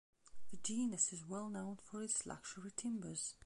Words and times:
The 0.49 0.57
genus 0.57 1.13
is 1.13 1.23
well 1.27 1.47
known 1.47 1.77
for 1.77 2.01
its 2.01 2.25
luxury 2.25 2.71
timbers. 2.75 3.35